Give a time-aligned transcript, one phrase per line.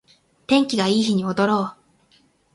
[0.47, 1.77] 天気がいい日に踊ろう